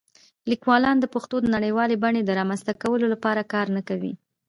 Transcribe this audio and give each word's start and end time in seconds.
لیکوالان 0.49 0.97
د 0.99 1.05
پښتو 1.13 1.35
د 1.41 1.45
نړیوالې 1.55 1.95
بڼې 2.03 2.21
د 2.23 2.29
رامنځته 2.39 2.73
کولو 2.83 3.05
لپاره 3.13 3.49
کار 3.53 3.67
نه 3.75 3.81
کوي. 3.89 4.13